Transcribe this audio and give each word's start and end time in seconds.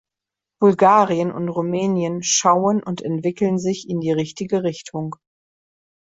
Bulgarien 0.59 1.31
und 1.31 1.47
Rumänien 1.47 2.23
schauen 2.23 2.81
und 2.81 3.03
entwickeln 3.03 3.59
sich 3.59 3.87
in 3.87 3.99
die 3.99 4.11
richtige 4.11 4.63
Richtung. 4.63 5.15